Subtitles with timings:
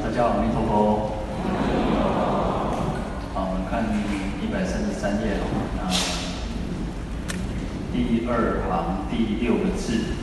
[0.00, 1.10] 大家好，阿弥陀佛。
[3.34, 3.82] 好，我们看
[4.40, 5.90] 一百三十三页哦，那
[7.90, 10.14] 第二行第六个字，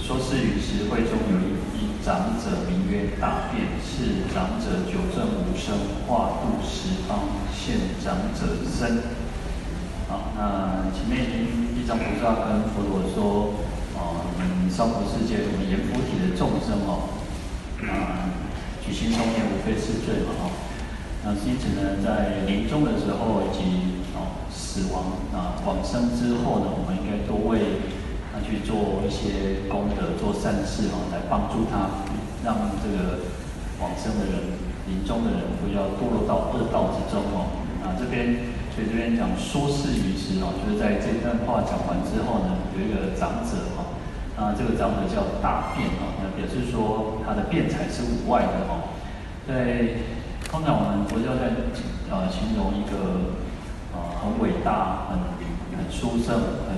[0.00, 5.76] 说是与时，会中有一一长者名曰大辩，是长者久证无生，
[6.08, 9.04] 化度十方，现长者身。
[10.08, 13.52] 好，那前面已经地藏菩萨跟佛陀说，
[13.94, 17.20] 哦，我们娑婆世界，我们阎浮提的众生哦。
[17.80, 18.28] 啊，
[18.90, 20.50] 举行重念无非是罪嘛，哦，
[21.22, 27.86] 那因此呢，在临终的时候以及哦死亡啊往生之后呢，我们应该多为
[28.34, 32.02] 他去做一些功德，做善事哦，来帮助他，
[32.42, 33.30] 让这个
[33.78, 34.58] 往生的人、
[34.90, 37.62] 临终的人不要堕落到恶道之中哦。
[37.86, 43.79] 啊，这边所以这边讲说是于时哦，就是在这段话讲完之后呢，有一个长者哈。
[44.40, 48.88] 那，这个长者叫大辩哦，那表示说他的辩才是无外的哦。
[49.44, 50.00] 在
[50.48, 51.52] 通常我们佛教在
[52.08, 53.36] 呃形容一个
[53.92, 55.20] 呃很伟大、很
[55.76, 56.72] 很殊胜、很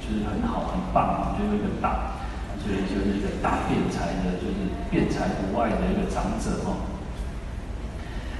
[0.00, 2.16] 就是很好、很棒，就是一个大，
[2.64, 6.88] 所以就是一个大辩才的，就是辩才无外的一个长者哦。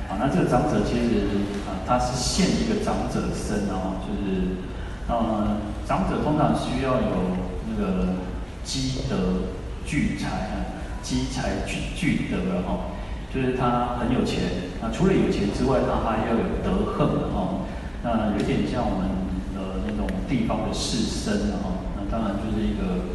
[0.09, 4.57] 啊，那这个长者其实啊，他是现一个长者身哦，就是
[5.07, 7.37] 呃长者通常需要有
[7.69, 8.25] 那个。
[8.69, 9.49] 积德
[9.87, 12.93] 聚财啊，积财聚聚德了哈，
[13.33, 17.65] 就是他很有钱，那除了有钱之外，他还要有德行的哈。
[18.05, 19.09] 那有点像我们
[19.57, 23.09] 的那种地方的士绅哈，那当然就是一个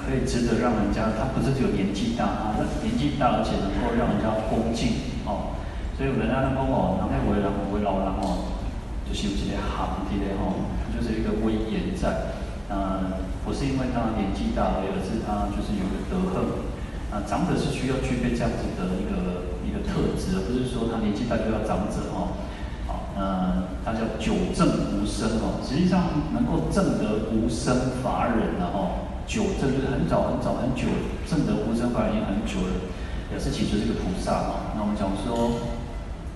[0.00, 5.52] 可以值得让人家，他不是只有年纪大啊，他年纪大而且能够让人家恭敬哦。
[5.98, 8.56] 所以人家讲哦，人家为人为老人哦，
[9.04, 10.64] 就是有一个行的嘞吼，
[10.96, 12.47] 就是一个威严在。
[12.68, 16.68] 那，不是因为他年纪大而已，而是他就是有个德行。
[17.08, 22.36] 啊，长者是需要具备这样子的一个一个特质，而不是说他年纪大就要长者哦。
[22.84, 26.04] 好，那他叫久证无生哦，实际上
[26.36, 29.08] 能够证得无生法忍了哦。
[29.26, 30.84] 久证就是很早很早很久
[31.24, 32.92] 证得无生法忍已经很久了，
[33.32, 34.76] 表示其实是个菩萨哦。
[34.76, 35.64] 那我们讲说，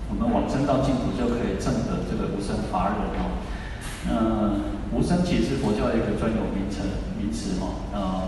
[0.09, 3.29] 我们往生到净土就可以证得这个无生法忍哦。
[4.09, 4.62] 嗯。
[5.03, 6.85] 三其实是佛教的一个专有名称
[7.19, 8.27] 名词哈，呃，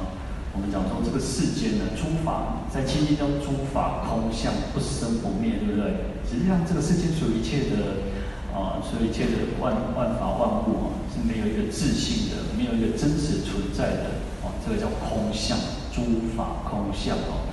[0.53, 6.15] 我们讲说这个世间呢，诸法在清净中，诸法空相，不生不灭，对不对？
[6.25, 8.07] 实际上这个世间所有一切的，
[8.55, 14.03] 啊、所有一切的万万法万物啊，是没有一个自性的，没有一个真实存在的，
[14.41, 15.57] 啊，这个叫空相，
[15.93, 16.01] 诸
[16.35, 17.45] 法空相哦，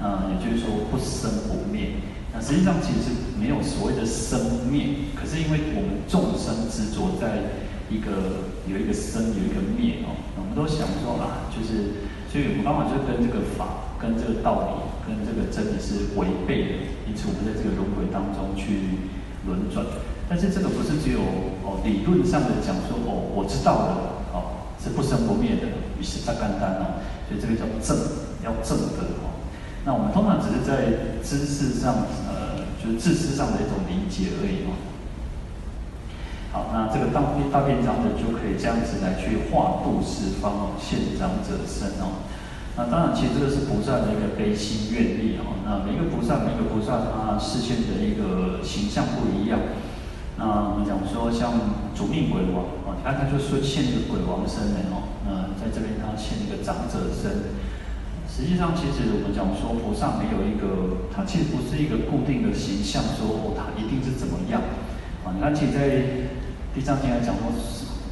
[0.00, 1.98] 啊，也就是说不生不灭。
[2.32, 7.63] 那实际上其实是没有所谓的生灭，可是因为我们众生执着在。
[7.90, 12.00] 一个有一个生，有一个灭哦，我们都想说啊，就是，
[12.30, 14.72] 所以我们刚好就跟这个法、跟这个道理、
[15.06, 16.72] 跟这个真理是违背的，
[17.06, 19.04] 因此我们在这个轮回当中去
[19.46, 19.84] 轮转。
[20.26, 21.20] 但是这个不是只有
[21.60, 25.68] 哦理论上的讲说哦，我知道了哦，是不生不灭的，
[26.00, 27.92] 于是大干单哦，所以这个叫正，
[28.42, 29.36] 要证得哦。
[29.84, 34.72] 那我们通常只是在知识上，呃，就是知识上的一种理解而已哦。
[36.54, 42.22] 好，那这个大大便长者就可以这样子来去化度四方哦，现长者身哦。
[42.78, 45.58] 那当然，其实这个是菩萨的一个悲心愿力哦。
[45.66, 49.58] 那每个菩萨，每个菩萨他示现的一个形象不一样。
[50.38, 51.58] 那我们讲说，像
[51.90, 55.10] 主命鬼王哦，你看他就说现一个鬼王身的哦。
[55.26, 57.58] 那在这边他现一个长者身。
[58.30, 64.62] 实际上，其实我们讲说，菩萨没有一个，他其实不是一个固定的形象，说哦，他一定是怎么样
[65.26, 65.34] 啊？
[65.34, 66.33] 你看，其实在
[66.74, 67.54] 地藏经来讲说，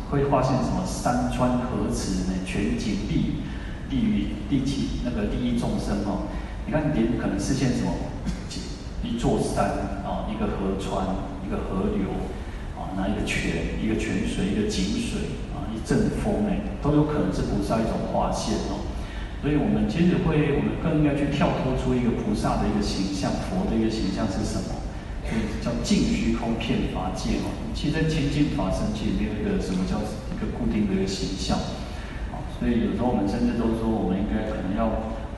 [0.09, 2.47] 会发现什么山川河池呢？
[2.47, 3.43] 全景地
[3.91, 6.31] 地于利己那个利益众生哦。
[6.65, 7.91] 你看点可能视现什么？
[9.03, 9.67] 一座山
[10.07, 11.11] 啊，一个河川，
[11.43, 12.07] 一个河流
[12.79, 18.87] 啊，那一个泉，一个泉水，一个井水啊，一阵风呢，都有可能是菩萨一种化现哦。
[19.43, 24.82] 所以我们其实会，我们更应该去跳脱出一个菩萨的一个形象，佛的一个形象是什么？
[25.61, 31.59] 叫净虚空遍法界哦，其实在清净法身界没有一个什么叫一个固定的一个形象，
[32.33, 34.87] 啊，所以有时候我们甚至都说，我们应该可能要，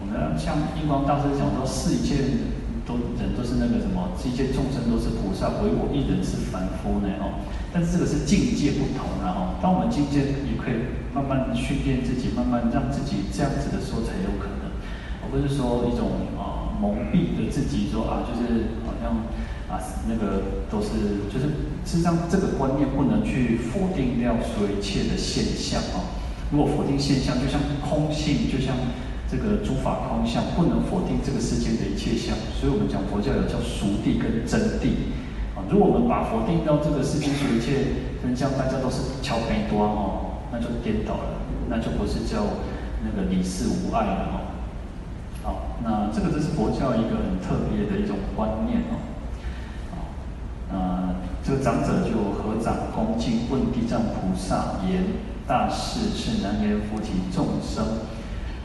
[0.00, 2.52] 我们要像印光大师讲说，世间
[2.84, 7.40] 都人都是那个什么，是一切众生都是菩萨，唯我一人是凡夫呢哦。
[7.72, 9.56] 但是这个是境界不同了哦。
[9.60, 14.70] 当我们境界也可以慢慢训练自己，慢慢让自己这样子的时候才有可能，
[15.24, 19.14] 而不是说一种啊蒙蔽的自己说啊，就是好像。
[19.64, 21.48] 啊，那个都是，就是
[21.86, 26.04] 实际上这个观念不能去否定掉所有一切的现象啊。
[26.52, 28.76] 如果否定现象，就像空性，就像
[29.26, 32.36] 这个诸法空相，不能否定这个世界的一切相。
[32.52, 35.16] 所以我们讲佛教有叫俗谛跟真谛。
[35.56, 41.40] 啊，如果我们把否定到这个世间所有一切真相，大家都是敲边端哦，那就颠倒了，
[41.70, 42.44] 那就不是叫
[43.00, 44.43] 那个离世无碍了哦。
[45.82, 48.94] 那这个就是佛教一个很特别的一种观念哦。
[50.72, 55.04] 啊，这个长者就合掌恭敬问地藏菩萨言
[55.46, 57.84] ：“大士是难言菩提众生，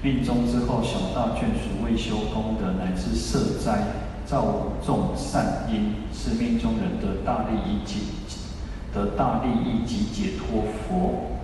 [0.02, 3.84] 命终之后，小大眷属未修功德，乃至设灾
[4.26, 8.00] 造众善因，是命中人得大利益及
[8.94, 11.38] 得大利益及解脱佛。”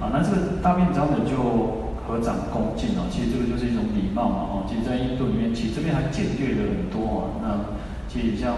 [0.00, 4.54] 啊，那这个大便长者就合掌恭敬哦，其实这个就是一种礼貌嘛哦。
[4.68, 7.22] 其实，在印度里面，其实这边还简略了很多啊。
[7.42, 7.46] 那
[8.08, 8.56] 其实像。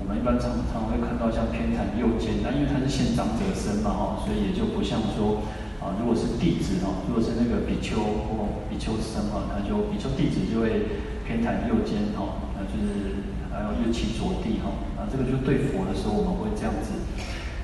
[0.00, 5.46] 我们一般常常会看到像偏袒右肩，那因为他是现长者身嘛哈，所以也就不像说
[5.78, 13.22] 啊，如果是弟子哈，如果是那个比丘或比丘僧哈，他就比丘弟子就会偏袒右肩哈，那就是
[13.54, 16.90] 还要右膝着地哈，啊这个就对佛的时候我们会这样子，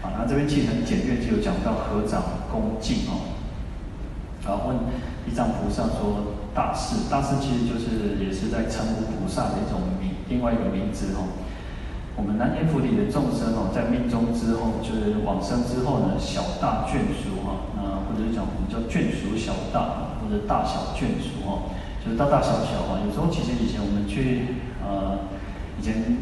[0.06, 3.35] 啊那这边其实很简略就有讲到合掌恭敬哦，
[4.46, 4.78] 然后问
[5.26, 11.42] 地藏菩萨说，大士，大士其实就是也是在称呼菩萨的一种名，另外一个名字哦。
[12.16, 21.68] 我们南阎浮提的众生哦，在命中之后，就是往生之后呢，小大眷属哈，那或者是讲我们叫眷属小大，或者大小眷属哈，
[22.00, 23.04] 就是大大小小啊。
[23.04, 25.28] 有时候其实以前我们去呃，
[25.76, 26.16] 以前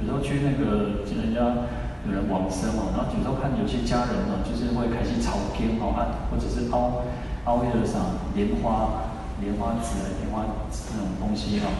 [0.00, 1.68] 有时候去那个人家
[2.06, 5.92] 有人往生哦，然后有时候看有些家人呢，就是会开始抄经哦，
[6.32, 7.04] 或者是凹
[7.48, 9.08] 凹一个啥莲花
[9.40, 11.72] 莲花纸、莲花这种东西哈。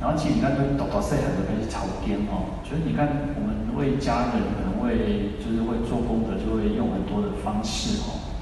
[0.00, 2.64] 然后其实你看，都抖到细很多开始抄经哦。
[2.64, 8.32] 所以你看，我们为家人可能为就是会做功德，就会用很多的方式哦。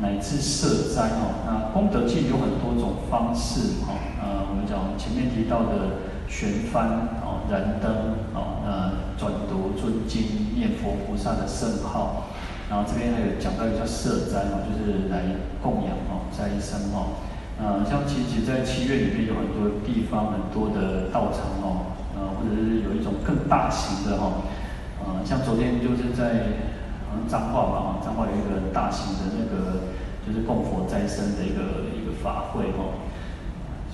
[0.00, 4.00] 乃至设斋哦，那功德其实有很多种方式哦。
[4.16, 12.24] 呃，我们讲前面提到的悬幡哦、燃灯哦、那转读尊经、念佛菩萨的圣号，
[12.70, 15.26] 然后这边还有讲到一个叫设斋哦，就是来
[15.60, 17.18] 供养哦，斋生哦。
[17.58, 24.46] 呃，像其实，在七月里面有很多地方，很多的道场哦，呃，或者是有一种更大型的哈，
[25.02, 26.56] 呃，像昨天就是在
[27.10, 29.90] 好像彰化吧，彰化有一个大型的那个
[30.24, 32.96] 就是供佛斋生的一个一个法会哈，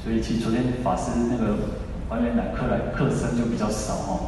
[0.05, 1.57] 所以其实昨天法师那个
[2.13, 4.21] 外面来客来客生就比较少哈，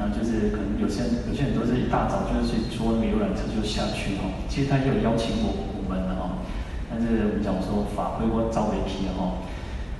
[0.00, 6.40] 然后就是可能有些人有些人都是一大早就是去坐那个游览车就下去哈，其实他也有邀请我我们的哈。
[6.88, 9.44] 但是我们讲说法会或招为体哈，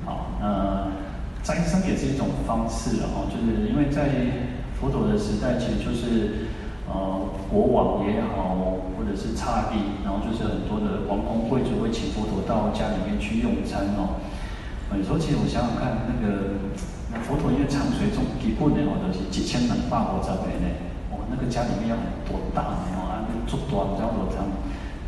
[0.09, 0.89] 好，那
[1.45, 4.09] 斋生也是一种方式哈，就是因为在
[4.81, 6.49] 佛陀的时代，其实就是
[6.89, 7.21] 呃
[7.53, 8.57] 国王也好，
[8.97, 14.17] 或者是刹帝，然后就是很多的王公贵族会请佛陀到家里面去用餐哦。
[14.97, 16.57] 有时候其实我想想看，那个
[17.27, 20.69] 佛陀因为长随众基本的哦都是几千人、八百这边呢，
[21.11, 22.95] 哦那个家里面要多大呢？
[22.95, 24.47] 哦，那做多少多长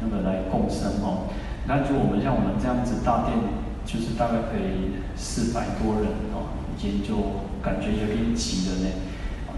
[0.03, 1.31] 那个来共生哦。
[1.67, 3.39] 那就我们像我们这样子大殿，
[3.87, 8.87] 就是大概可以四百多人哦，已经就感觉有点挤了呢。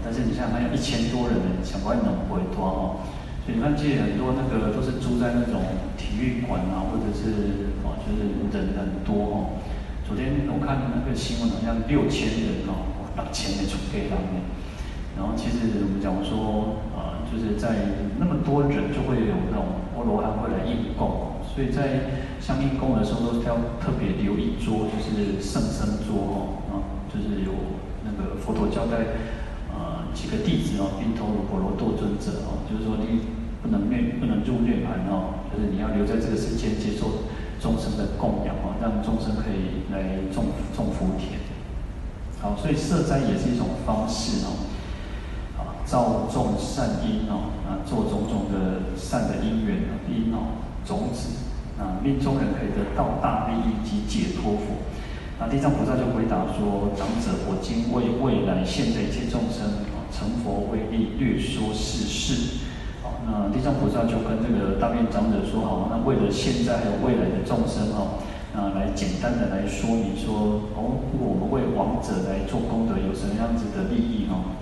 [0.05, 3.01] 但是你像还有一千多人呢，想不能回多哦。
[3.41, 5.61] 所以你看，这些很多那个都是住在那种
[5.97, 9.61] 体育馆啊，或者是哦，就是人很多哦。
[10.05, 14.37] 昨天我看那个新闻，好像六千人哦，六千人出给他们。
[15.17, 21.41] 然后其实我们讲说，呃，就是在那么多人，就会有那种阿罗汉会来应供。
[21.41, 26.37] 所以在相应供的时候，都是要特别留一桌，就是圣僧桌哦，
[26.69, 26.73] 啊，
[27.09, 29.25] 就是有那个佛陀交代，
[29.73, 33.25] 呃，几个弟子哦，宾头卢婆罗多尊者哦，就是说你
[33.65, 37.25] 不能灭，不能入涅槃哦，就是你要留在这个世间接受
[37.65, 41.41] 众生的供养哦，让众生可以来种种福田。
[42.39, 44.69] 好，所以设斋也是一种方式哦，
[45.57, 51.41] 啊，造众善因哦，啊，做种种的善的因缘因哦，种子。
[51.77, 54.79] 啊，命中人可以得到大利益及解脱佛。
[55.37, 62.63] 那地藏菩萨就回答说：“长者，我今为未来现在一切众生啊，成佛为利，略说是事。
[63.25, 74.55] 那地藏菩萨就跟这个大便长者说：好，那为了现在还有未来的众生哦，那来简单的来说明说哦，如果我们为亡者来做功德，有什么样子的利益哦？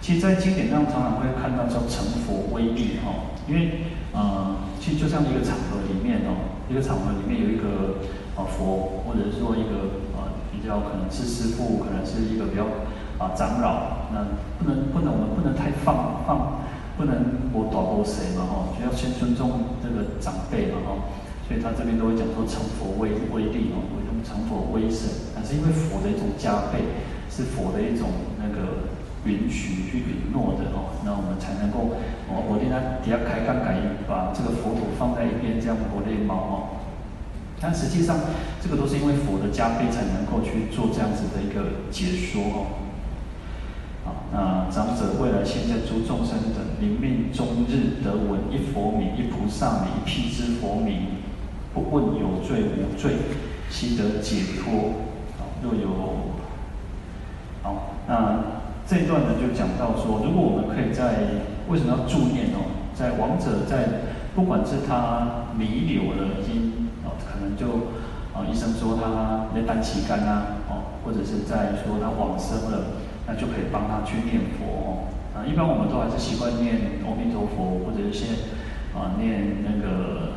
[0.00, 3.92] 其实，在经典上常常会看到叫成佛威利哦，因为。
[4.14, 8.04] 呃，其实就像一个场合里面哦，一个场合里面有一个
[8.36, 12.68] 呃佛，或者说一个呃比较可能是师父，可能是一个比较
[13.16, 14.20] 啊、长老，那
[14.60, 16.60] 不能不能我们不能太放放，
[17.02, 21.10] 不能我大过谁嘛哈，就要先尊重这个长辈嘛哈。
[21.42, 25.34] 所以他这边都会讲说成佛威威力哦，为什么成佛威神？
[25.34, 26.86] 那是因为佛的一种加被，
[27.26, 28.86] 是佛的一种那个
[29.26, 31.98] 允许去允诺的哦，那我们才能够
[32.30, 33.74] 哦，我令他底下开杠杆，
[34.06, 36.54] 把这个佛土放在一边，这样活练猫哦。
[37.58, 38.16] 但实际上，
[38.62, 42.81] 这个都是因为佛的加被才能够去做这样子的一个解说哦。
[44.32, 51.22] 啊，长者未来现在诸众生等临命终日得闻一佛名、一菩萨名、一辟支佛名。
[51.74, 53.12] 不问有罪无罪，
[53.70, 55.08] 悉得解脱。
[55.62, 55.88] 若有，
[57.62, 58.40] 好，那
[58.86, 63.88] 这一段呢，就讲到说，如果我们可以在为什么要助念哦，在亡者在
[64.34, 67.88] 不管是他弥留了，已经哦，可能就
[68.34, 74.88] 啊医生说他没胆气干啊，哦，或者是在说他往生了，那就可以帮他去念佛哦。
[75.34, 78.26] 啊，一般我们都还是习惯念阿弥陀佛，或者一些
[78.94, 80.32] 啊念那个。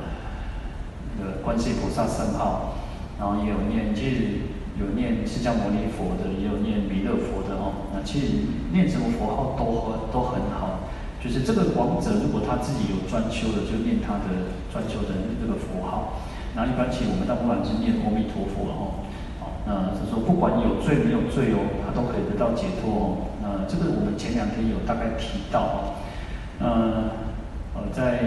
[1.18, 2.76] 那个观世菩萨圣号，
[3.18, 7.88] 然后也有念，其实有念释迦牟尼佛的，也有念弥勒佛的哦。
[7.96, 10.92] 那其实念什么佛号都都很好，
[11.24, 16.20] 就是这个王者如果他自己有专修的，就念他的专修的这个佛号。
[16.52, 19.08] 然后一般其实我们大部分是念阿弥陀佛哦。
[19.66, 23.06] 那就是说不管有罪没有罪哦，他都可以得到解脱哦。
[23.42, 25.78] 那这个我们前两天有大概提到哦。
[26.58, 27.12] 呃，
[27.92, 28.24] 在《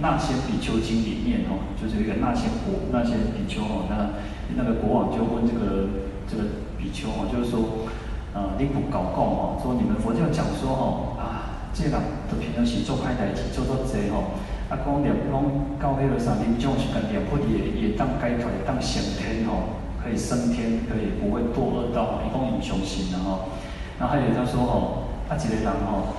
[0.00, 4.18] 那些比丘经》里面哦，就是一个那些国那些比丘哦，那
[4.56, 5.86] 那个国王就问这个
[6.26, 6.42] 这个
[6.76, 7.86] 比丘哦，就是说，
[8.34, 14.34] 呃，你不搞共哦，说你们佛教讲说哦，啊，这个的平常时做歹代志做做贼哦，
[14.68, 15.38] 啊，讲念讲
[15.78, 23.50] 到迄个啥，你种是个念佛也也当解脱，当升天哦，可以升天，可以不会堕恶道，一共很雄心的哦。
[23.98, 26.14] 然后还有他说哦，啊，这个人哦。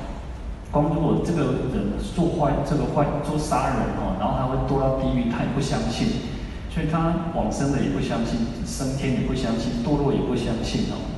[0.71, 6.29] 光如果这个人做坏，这个坏做杀人哦，然后他会堕到地狱，他也不相信，
[6.69, 11.09] 所以他往生的也不相信，升天也不相信，堕落也不相信哦。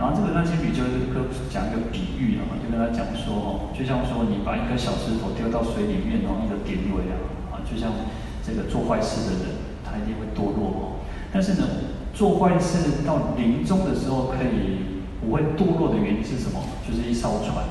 [0.00, 0.80] 然后这个那些比丘
[1.12, 7.20] 就讲一个比喻哦，就跟他讲说哦，就像说你把一颗小石头丢到水里面哦，一个点位啊，
[7.52, 7.92] 啊，就像
[8.40, 10.99] 这个做坏事的人，他一定会堕落哦。
[11.32, 11.66] 但是呢，
[12.12, 16.60] 做坏事到临终的时候可以不会堕落的原因是什么？
[16.86, 17.64] 就是一艘船。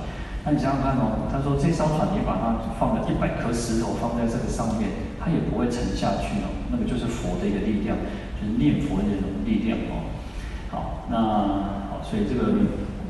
[0.45, 6.47] 那你想想看哦，他说这艘船你把它放了一百颗石头放在这个上面，它也不会沉下去哦。
[6.71, 7.97] 那个就是佛的一个力量，
[8.39, 10.07] 就是念佛的那种力量哦。
[10.71, 11.17] 好，那
[11.91, 12.55] 好，所以这个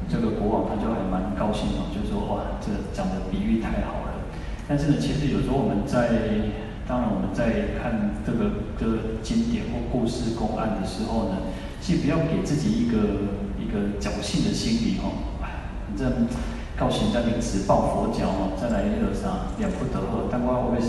[0.10, 4.25] 这个国王他就还蛮高兴哦，就说哇，这讲的比喻太好了。
[4.68, 6.10] 但是呢，其实有时候我们在，
[6.89, 15.51] 当然我们在看这个这个经典或故事公案的时候呢，其实不要给自己一个一个侥幸的心理哦，反
[15.96, 16.27] 正。
[16.79, 20.79] 告诉在你持抱佛脚哦，再来那个啥两不得二，但我我们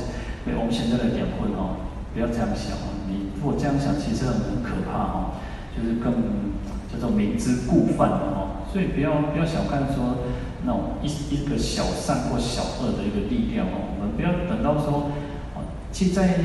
[0.47, 1.83] 为我们现在的两分哦，
[2.14, 2.95] 不要这样想哦。
[3.11, 5.35] 你如果这样想，其实很可怕哦，
[5.75, 6.14] 就是更
[6.87, 8.62] 叫做明知故犯哦。
[8.71, 10.30] 所以不要不要小看说
[10.62, 13.90] 那种一一个小善或小恶的一个力量哦。
[13.90, 15.11] 我们不要等到说，
[15.92, 16.38] 其在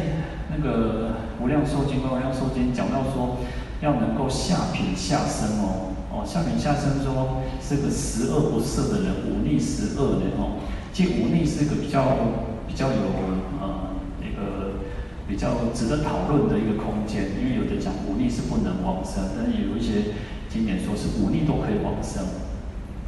[0.50, 1.12] 那个
[1.42, 3.38] 无量寿经跟无量寿经讲到说，
[3.82, 5.94] 要能够下品下生哦。
[6.12, 10.64] 哦，下品下生说是个十恶不赦的人，忤逆十恶的哦。
[10.94, 12.16] 即忤逆是一个比较
[12.68, 13.12] 比较有
[13.60, 13.92] 呃
[14.24, 14.80] 一个
[15.28, 20.16] 比较值得讨论的一个空间，因为有的讲忤逆是不能往生，但是有一些
[20.48, 22.24] 经典说是忤逆都可以往生。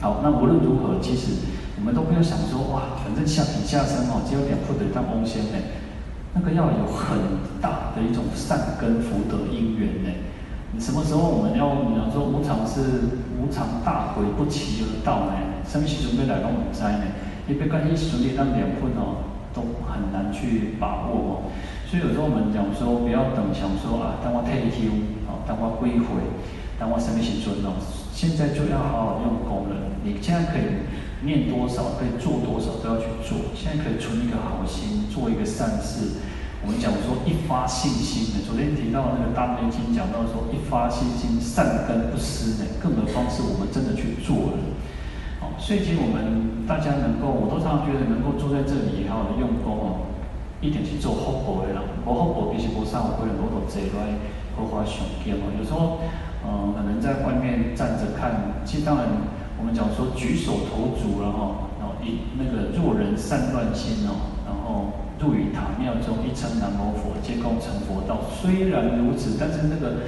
[0.01, 1.47] 好，那无论如何，其实
[1.79, 5.57] 我们都不要想说哇，反正下品下生哦，只有两不得当翁仙呢，
[6.37, 7.17] 那个要有很
[7.59, 10.09] 大的一种善根福德因缘呢。
[10.71, 15.33] 你什么时候我们要你要说无常是无常大鬼不期而到呢？
[15.65, 17.05] 什么时准备来帮我们灾呢？
[17.47, 21.33] 你别看一时的那两分哦，都很难去把握哦。
[21.89, 24.93] 所以有时候我们讲说，不要等想说啊，当我退休
[25.25, 26.21] 啊，当我归回，
[26.77, 27.81] 当我什么时阵哦，
[28.13, 29.97] 现在就要好好用功了。
[30.03, 30.85] 你现在可以
[31.23, 33.55] 念多少，可以做多少，都要去做。
[33.55, 36.19] 现在可以存一个好心，做一个善事。
[36.67, 44.59] 我们讲说一发信心的，昨天提到那个大悲经讲到说一发信心，善根不失呢，更何况是我们真的去做了。
[45.39, 50.11] 好，所以其实我们大家能够，我都常常觉得能够坐在这里也好的用功哦，
[50.59, 54.19] 一点去做福报的啦，无福报其实无啥有可能攞到这来
[54.59, 55.47] 好好上经哦。
[55.55, 56.03] 有时候，
[56.43, 59.07] 嗯，可能在外面站着看，其实当然
[59.55, 65.06] 我们讲说举手投足了哈，然后一那个弱人散乱心哦，然后。
[65.19, 68.21] 入于塔庙中，一称南无佛，皆共成佛道。
[68.29, 70.07] 虽然如此，但是那个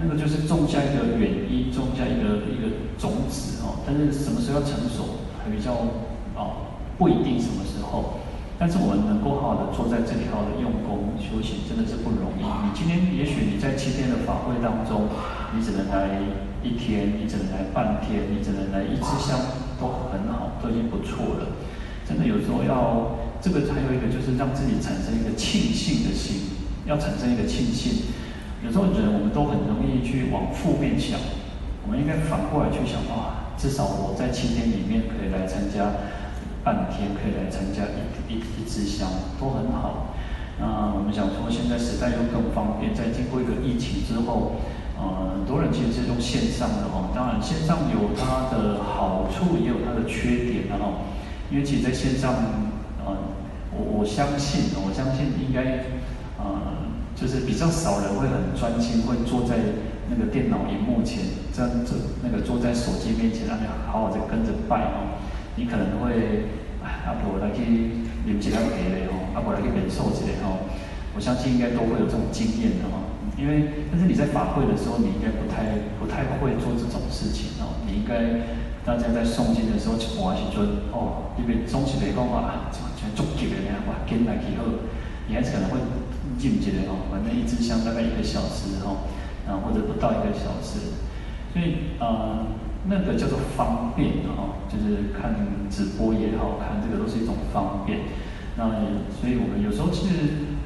[0.00, 3.82] 那个就是种下一个原因，种下一个一个种子哦。
[3.86, 5.72] 但是什么时候要成熟，还比较
[6.34, 8.20] 哦不一定什么时候。
[8.56, 12.46] 但是我们能够好好的坐在这里，好好的用功修行，真的是不容易。
[12.62, 15.10] 你今天也许你在七天的法会当中，
[15.50, 16.22] 你只能来
[16.62, 19.34] 一天，你只能来半天，你只能来一支香，
[19.82, 21.50] 都很好，都已经不错了。
[22.06, 26.52] 真的有时候要这个，还有一个就是让自己产生一个庆幸的心，
[26.86, 28.12] 要产生一个庆幸。
[28.64, 31.18] 有时候人我们都很容易去往负面想，
[31.84, 35.92] 我们应该反过来去想啊，至少我在七天里面可以来参加。
[36.64, 39.06] 半天可以来参加一一一支香，
[39.38, 40.16] 都很好。
[40.58, 44.56] 那我们想说，现在时代又更方便，在经过一个疫情之后，
[44.96, 47.12] 呃，很多人其实是用线上的哦。
[47.14, 51.04] 当然，线上有它的好处，也有它的缺点的哦。
[51.50, 52.34] 因为其实在线上，
[53.04, 53.16] 呃，
[53.70, 55.84] 我我相信，我相信应该，
[56.38, 59.56] 呃，就是比较少人会很专心，会坐在
[60.08, 61.22] 那个电脑荧幕前，
[61.52, 65.20] 这样子那个坐在手机面前，让你好好的跟着拜哦。
[65.56, 66.50] 你可能会，
[66.82, 67.62] 阿婆来去
[68.26, 70.66] 饮几两杯嘞哦，阿婆来去免受之类哦，
[71.14, 73.04] 我相信应该都会有这种经验的吼。
[73.36, 77.82] 因为，但是你在法会的时候，你应该不太不太会做这种事情哦。
[77.86, 78.14] 你应该
[78.84, 80.60] 大家在诵经的时候，一般时阵
[80.92, 84.64] 哦，因为总是来讲啊，全足急的呀，哇，紧来去好。
[85.26, 85.78] 你还是可能会
[86.38, 89.08] 饮一下吼，反正一支香大概一个小时吼，
[89.46, 91.00] 然后或者不到一个小时，
[91.52, 92.46] 所以呃。
[92.86, 95.34] 那个叫做方便啊，就是看
[95.70, 98.00] 直播也好看，这个都是一种方便。
[98.58, 98.68] 那
[99.08, 100.12] 所以我们有时候其实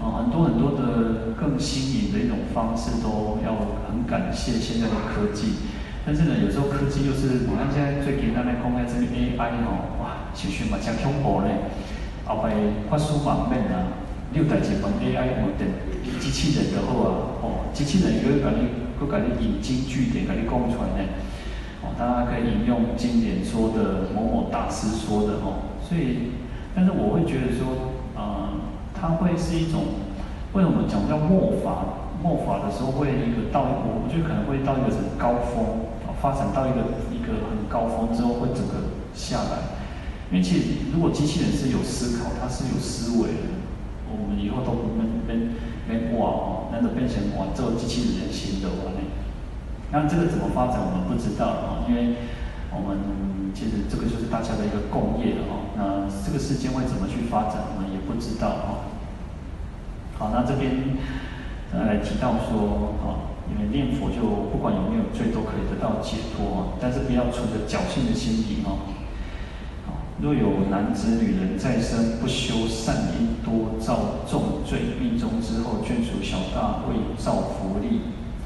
[0.03, 3.55] 啊，很多很多的更新颖的一种方式，都要
[3.87, 5.63] 很感谢现在的科技。
[6.09, 11.69] 但是呢，有时候科技又是，你看现在最近那边公开这个 AI 哦，哇，其实嘛真恐怖嘞，
[12.25, 12.49] 后摆
[12.89, 13.93] 发书网面啊，
[14.33, 15.69] 六代几本 AI 我等
[16.19, 17.13] 机器人的好啊，
[17.45, 21.13] 哦，机器人又会给你，会给你引经据典，给你讲出来呢。
[21.85, 26.33] 哦，大家可以引用经典说的某某大师说的哦，所以，
[26.75, 28.57] 但是我会觉得说，呃，
[28.97, 30.09] 它会是一种，
[30.55, 32.01] 为什么讲叫末法？
[32.25, 35.87] 末法的时候会一个到，我觉得可能会到一个什么高峰，
[36.21, 38.75] 发展到一个一个很高峰之后会整个
[39.15, 39.79] 下来。
[40.31, 43.49] 因为其实如果机器人是有思考，它是有思维的，
[44.13, 45.57] 我们以后都不能变
[45.89, 49.01] 变哇哦，那个变成哇，这个机器人型的哇呢？
[49.91, 52.17] 那这个怎么发展，我们不知道啊，因为
[52.71, 52.99] 我们
[53.55, 55.73] 其实这个就是大家的一个共业了哦。
[55.75, 58.85] 那这个世界会怎么去发展，我们也不知道哦。
[60.19, 60.93] 好，那这边
[61.73, 68.79] 来提到说，哦，因为念佛就不管有没有罪都可以得到解脱哦，但是不要存着侥幸的心理哦。
[70.21, 78.01] 若有男子女人在生不修善因，多造重罪，命中之后眷属小大为造福利。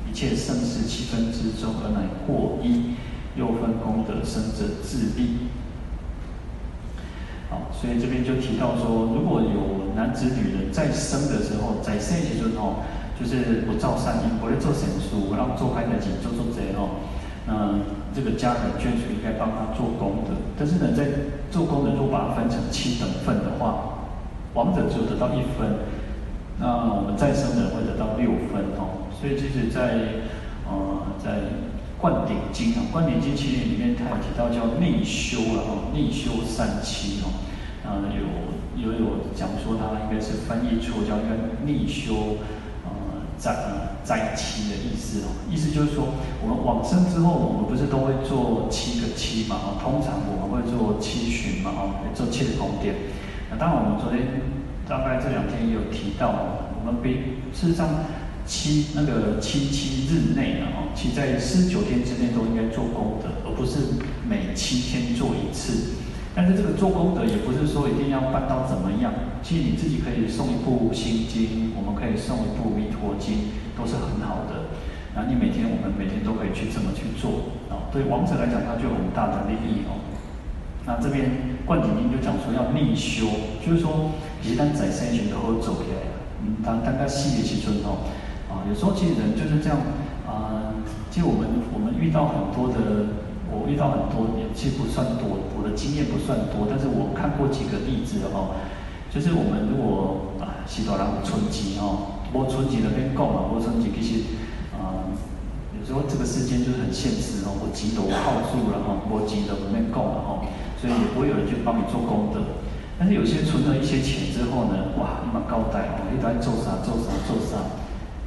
[0.07, 2.93] 一切盛世七分之中，而乃过一，
[3.35, 5.49] 又分功德生者自利。
[7.49, 12.77] 好，所以这边就提到说，如果有男子女人在生的时候，在生的时候哦，
[13.19, 17.01] 就是不造善因，不会做善事，然后做开的钱，做做贼哦，
[17.47, 17.79] 那
[18.15, 20.35] 这个家人眷属应该帮他做功德。
[20.59, 21.07] 但是呢，在
[21.51, 23.99] 做功德，如果把它分成七等份的话，
[24.55, 25.87] 王者只有得到一分，
[26.59, 29.09] 那我们再生的人会得到六分哦。
[29.19, 30.27] 所以，其实在，
[30.67, 31.31] 呃，在
[31.99, 37.31] 《灌顶经》啊，《灌顶经》其实里面，它有提到叫内修了哦，内修三七哦，
[37.87, 41.33] 啊，有有有讲说它应该是翻译错，叫一个
[41.65, 42.37] 内修，
[43.45, 46.05] 呃，灾灾七的意思哦，意思就是说，
[46.41, 49.57] 我们往生之后，我们不是都会做七个七嘛？
[49.57, 51.71] 哦，通常我们会做七旬嘛？
[51.75, 52.95] 哦，做七的宫殿。
[53.51, 54.43] 那当然，我们昨天
[54.89, 56.31] 大概这两天也有提到，
[56.79, 57.89] 我们比事实上。
[58.45, 65.95] 七那个七七日内呢，哦，其在四十九天之内都应该做功德，而不是每七天做一次。
[66.35, 71.62] 但是这个做功德也不是说一定要办到怎么样，其实你自己可以送一部心经，
[71.95, 74.73] 可以诵一部弥陀经，都是很好的。
[75.15, 80.01] 那你每天我们每天都可以去这么去做，哦，对王者来讲，他就有很大的利益哦。
[80.85, 83.29] 那这边冠顶经就讲说要逆修，
[83.65, 88.09] 就是说，其实当在生前都好走起来，嗯，当当个细的时阵哦。
[88.49, 89.79] 啊，有时候其实人就是这样
[90.27, 90.73] 啊。
[91.11, 93.13] 其实我们我们遇到很多的，
[93.53, 98.57] 我遇到很多，也其实不算多，我的经验不算多，但是我看过几个例子哦。
[99.13, 100.33] 就是我们如果，
[100.67, 104.25] 许多人存钱哦，无存钱的边讲嘛，无存钱其实
[104.73, 105.07] 啊，
[105.79, 110.47] 有时候这个世间就是很现实哦，我急得我耗住了哈，我急得边讲了哈，
[110.81, 112.41] 所以也不会有人去帮你做功德。
[112.99, 117.59] 但是有些存了一些钱之后呢，哇，你蛮高带哦，你都在做啥做啥做啥。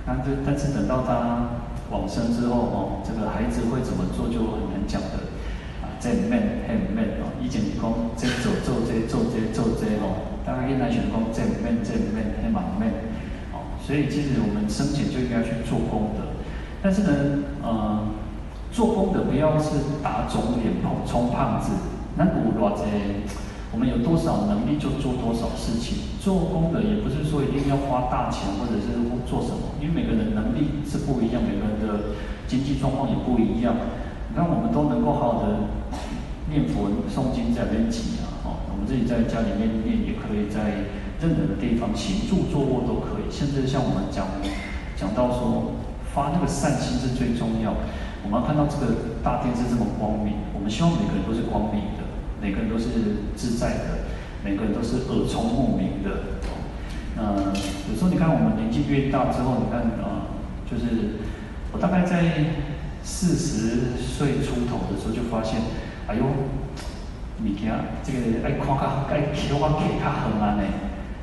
[0.05, 5.24] 但是，但是等到他往生之后哦，这个孩子会怎么做就很难讲的
[5.95, 5.99] 啊。
[5.99, 12.91] 这 man 很 man 哦，以前你讲这做做这做这做这哦，大家应该选功正面正面黑满面，
[13.53, 16.35] 哦，所以其实我们生前就应该去做功德，
[16.83, 17.09] 但是呢，
[17.63, 18.03] 呃，
[18.71, 20.75] 做功德不要是打肿脸
[21.07, 21.71] 充胖子，
[22.17, 22.83] 那古多者，
[23.71, 26.19] 我们有多少能力就做多少事情。
[26.19, 33.75] 做功德也不是说一定要花大钱或者是做什么，因为每个人能力是不一样，每个人的经济状况也不一样。
[34.29, 35.69] 你看我们都能够好好的
[36.49, 38.61] 念佛诵经在边起啊。
[38.71, 40.85] 我们自己在家里面念，也可以在
[41.21, 43.31] 任何的地方行住坐卧都可以。
[43.31, 44.27] 甚至像我们讲
[44.95, 45.73] 讲到说，
[46.13, 47.73] 发那个善心是最重要。
[48.23, 52.01] 我们看到这个大殿是这么光明，我们希望每个人都是光明的，
[52.41, 54.09] 每个人都是自在的，
[54.43, 56.41] 每个人都是耳聪目明的。
[57.15, 57.53] 那，
[57.87, 60.33] 有时候你看我们年纪越大之后，你看啊，
[60.65, 61.21] 就是
[61.71, 62.57] 我大概在
[63.03, 65.61] 四十岁出头的时候就发现，
[66.07, 66.23] 哎呦。
[67.43, 67.67] 物件，
[68.01, 70.63] 这个爱看较爱听我听较远安呢，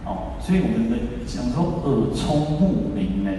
[0.05, 3.33] 哦，所以我们的讲说耳聪目明呢。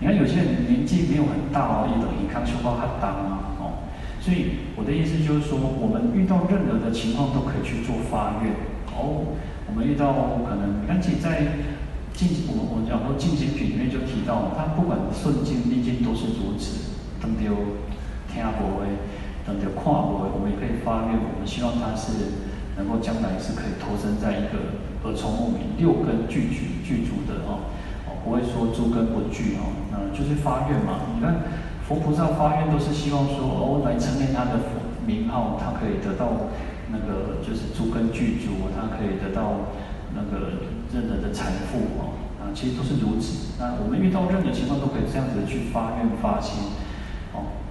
[0.00, 3.86] 你看有些人年纪没有很大哦，也等于看书包很大啊，哦，
[4.20, 8.50] 所以我的意思就是说，我们遇到任何的情况都可以去做发愿。
[8.90, 9.38] 哦，
[9.70, 10.10] 我们遇到
[10.42, 11.62] 可能，你看其实在
[12.12, 17.54] 进我我讲说进行品里面就提到，他不管顺境逆境都是如此，都没有
[18.26, 18.82] 听无
[19.48, 19.54] 诶。
[19.54, 22.36] 等着跨国，我们也可以发愿，我们希望他是
[22.76, 24.76] 能够将来是可以投身在一个
[25.08, 27.72] 耳聪目明、六根具足具足的哦，
[28.04, 31.08] 哦，不会说诸根不具哦，那就是发愿嘛。
[31.16, 31.48] 你看
[31.88, 34.60] 佛菩萨发愿都是希望说哦，来称念他的
[35.08, 36.52] 名号，他可以得到
[36.92, 39.72] 那个就是诸根具足，他可以得到
[40.12, 43.56] 那个任何的财富哦，啊，其实都是如此。
[43.58, 46.77] 那我们遇到任何情况都可以这样子去发愿发心，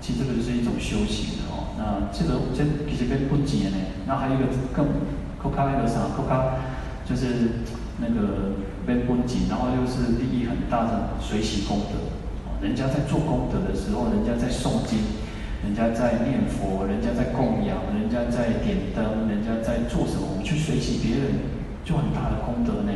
[0.08, 1.76] 其实这个就是一种修行的哦。
[1.76, 3.76] 那这个这其实跟不解呢，
[4.08, 4.88] 那还有一个更
[5.36, 6.64] 更卡那个啥，更卡
[7.04, 7.68] 就是
[8.00, 8.56] 那个
[8.88, 12.00] 跟不解，然后又是利益很大的随喜功德。
[12.64, 14.96] 人家在做功德的时候，人家在诵经，
[15.68, 21.52] 人家在念佛，人家在供养，人家在点灯，人家在做什么，我们去随喜别人，
[21.84, 22.96] 就很大的功德呢。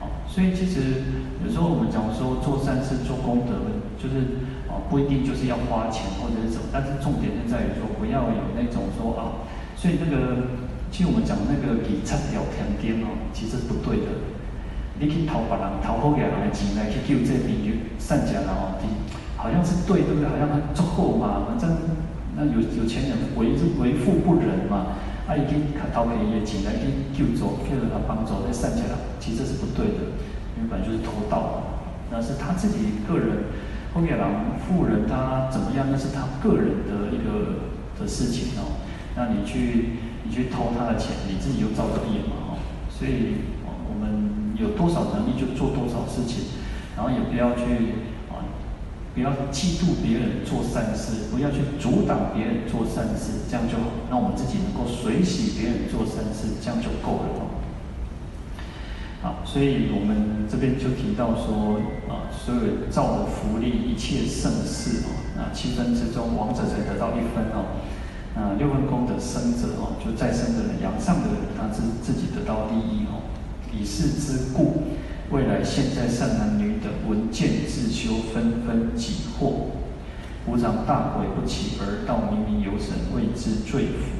[0.00, 1.04] 哦，所以其实
[1.44, 3.52] 有时候我们讲说做善事、做功德，
[4.00, 4.47] 就是。
[4.88, 9.44] 不一定就是要花钱或者是什么，但是重点就在于说不要有那种说啊，
[9.76, 10.48] 所以那个，
[10.90, 14.08] 其实我们讲那个以七条天经哦，其实不对的。
[15.00, 17.70] 你去讨别人讨好别人的钱来去救这边就
[18.02, 18.74] 善假了哦，
[19.36, 20.26] 好像是对，对不对？
[20.26, 21.70] 好像很足够嘛，反正
[22.34, 24.98] 那有有钱人为为富不仁嘛，
[25.28, 30.18] 啊，已经讨别人的钱来去救助，去了他帮助那善假了，其实是不对的，
[30.58, 31.62] 因为本来就是偷盗，
[32.10, 33.54] 那是他自己个人。
[33.94, 35.86] 后面郎富人他怎么样？
[35.90, 38.78] 那是他个人的一个的事情哦。
[39.16, 42.58] 那你去你去偷他的钱，你自己又造的业嘛哦。
[42.90, 43.48] 所以
[43.88, 46.54] 我们有多少能力就做多少事情，
[46.96, 47.98] 然后也不要去
[48.30, 48.44] 啊，
[49.14, 53.90] 不要嫉妒别人做善事，不要去阻挡别人做善事，这样就好。
[54.10, 57.57] 那我们自己能够随喜别人做善事，这样就够了。
[59.20, 67.82] 好，所以我们这边就提到说，啊，所有造的福利，一切胜事哦，那七分之中，王者才得到一分哦，
[68.36, 73.26] 那六分功德生者哦，就再生的人，阳上的人，他自自己得到利益哦。
[73.74, 74.84] 以是之故，
[75.30, 79.72] 未来现在善男女等闻见自修，纷纷己获，
[80.46, 84.14] 无常大悔不起，而道冥冥有神为之罪福。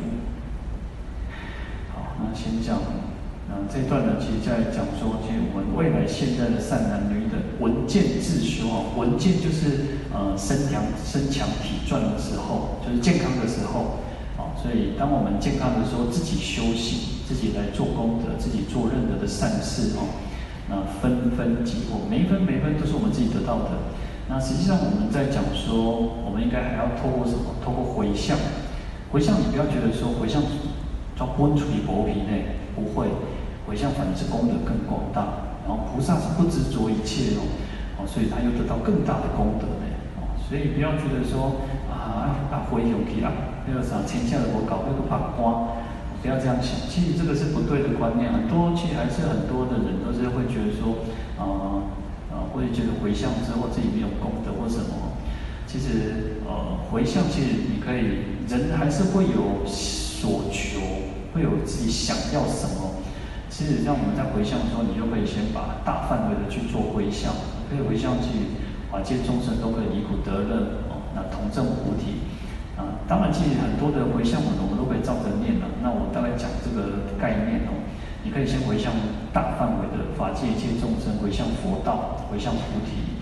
[1.94, 2.76] 好，那先讲。
[3.48, 14.04] 啊，这段呢，其实在讲说，其实我们未来现在的善男女等闻见自修啊，闻见就是呃身强身强体壮的时候，就是健康的时候，
[14.36, 20.12] 啊，所以当我们健康的时候，自己修行，自己来做功德，自己做任何的善事哦，
[20.68, 23.96] 那纷纷己获，每一分每一分都是我们自己得到的。
[24.28, 25.88] 那实际上我们在讲说，
[26.20, 27.56] 我们应该还要透过什么？
[27.64, 28.36] 透过回向，
[29.10, 30.42] 回向你不要觉得说回向
[31.16, 33.08] 叫温水薄皮内，不会。
[33.68, 37.44] 回向反而是功德更广大，然后菩萨是不执着一切哦，
[38.00, 39.84] 哦，所以他又得到更大的功德呢，
[40.16, 41.60] 哦，所以不要觉得说
[41.92, 43.28] 啊啊回有气啊，
[43.68, 45.76] 那个啥天下的我搞那个八卦，
[46.24, 51.04] 不要这样想，其实这个是不对的观念，很多其实还是很多的人都是会觉得说
[51.36, 51.84] 啊
[52.32, 55.12] 啊，会觉得回向之后自己没有功德或什么，
[55.68, 60.80] 其实呃回向其实你可以，人还是会有所求，
[61.36, 62.96] 会有自己想要什么。
[63.58, 67.34] 其实，像我们在回向的时候，你就可以先把大范围的去做回向，
[67.66, 68.54] 可以回向去
[68.86, 72.22] 法界众生都可以离苦得乐哦，那同证菩提
[72.78, 73.02] 啊。
[73.10, 75.66] 当然，其实很多的回向文我们都可以照着念了。
[75.82, 77.82] 那我大概讲这个概念哦，
[78.22, 78.94] 你可以先回向
[79.34, 83.18] 大范围的法界一切众生，回向佛道，回向菩提。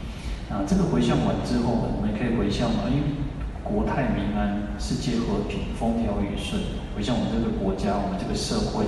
[0.52, 3.24] 啊，这个回向完之后，我们可以回向嘛，因为
[3.64, 6.60] 国泰民安，世界和平，风调雨顺，
[6.92, 8.84] 回向我们这个国家，我们这个社会，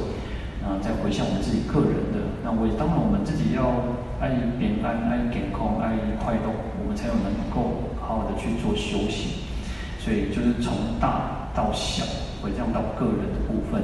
[0.68, 2.20] 啊，再回向我们自己个人的。
[2.44, 4.28] 那我当然我们自己要爱
[4.60, 9.48] 平安、爱健康、爱快乐，我们才有能够好好的去做修行。
[9.96, 12.04] 所以就是从大到小，
[12.44, 13.80] 回向到个人的部分。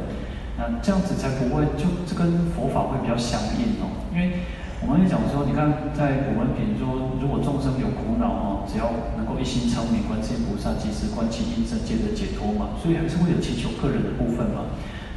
[0.56, 3.88] 那这样子才不会，就这跟佛法会比较相应哦。
[4.12, 4.44] 因为
[4.80, 12.76] 我们会讲说，你看在古文品说，如果众生有苦恼哦，只要能够一心称名观世音菩萨，即时观其应生，皆得解脱嘛。
[12.78, 14.68] 所以还是会有祈求个人的部分嘛。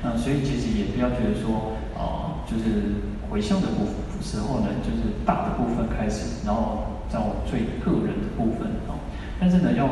[0.04, 9.00] 那所以其实也不要觉得说，啊，就是回向的部分时候呢，就是大的部分开始，然后到最个人的部分哦。
[9.40, 9.88] 但是呢，要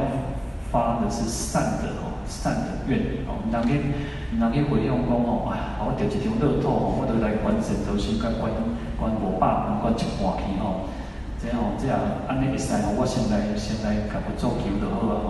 [0.71, 2.13] 发的是善的哦。
[2.27, 2.97] 善的愿
[3.29, 8.49] 哦，人家人家回向讲哦，哎呀，我得一张乐透哦，我得来关神州时间关
[8.97, 10.89] 关五百万关一半去哦，
[11.37, 15.29] 这样这样安尼会使哦，我先来先来甲佛做球就好啊吼，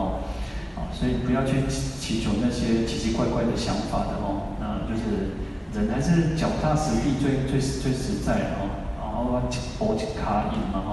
[0.80, 4.55] 啊，所以不要去祈求那些奇奇怪怪的想法的哦，
[4.88, 5.36] 就是
[5.74, 8.70] 人还是脚踏实地最最最实在的哦，
[9.00, 10.92] 然后一步一脚印嘛吼，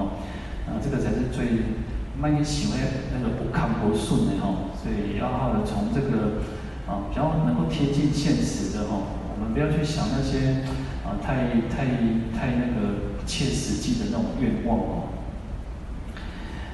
[0.66, 1.82] 啊，这个才是最。
[2.20, 6.44] 万一想要那个不康不顺的哈，所以要好的从这个
[6.86, 9.00] 啊比较能够贴近现实的哈，
[9.34, 10.62] 我们不要去想那些
[11.02, 11.88] 啊太太
[12.36, 15.02] 太那个不切实际的那种愿望哦。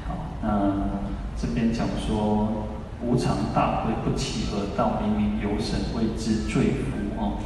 [0.09, 1.01] 好，那
[1.41, 2.67] 这边讲说
[3.01, 7.43] 无常大会不期而到，明明有神谓之罪福哦。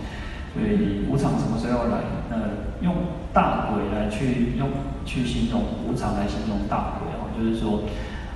[0.53, 2.05] 所以无常什么时候要来？
[2.29, 2.95] 那用
[3.33, 4.69] 大鬼来去用
[5.07, 7.33] 去形容无常来形容大鬼哦。
[7.33, 7.89] 就是说，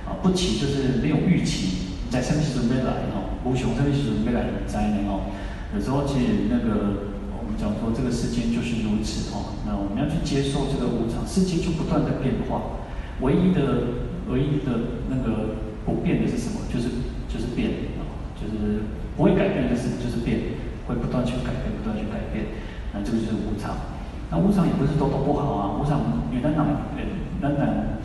[0.05, 5.29] 啊，不期就是没有预期，在什么时准备来哦，无穷什么时准备来的灾难哦。
[5.75, 12.81] 有时候其实那个我们讲说这个世间就是如此哦，那我们要去接受这个无常，世界就不断的变化，
[13.21, 16.65] 唯一的唯一的那个不变的是什么？
[16.73, 16.89] 就是
[17.29, 18.01] 就是变啊，
[18.39, 20.56] 就是不会改变的是就是变，
[20.87, 22.45] 会不断去改变，不断去改变，
[22.93, 23.75] 那这个就是无常。
[24.31, 25.99] 那无常也不是都都不好啊，无常
[26.33, 26.57] 有的人
[27.41, 27.99] 当然。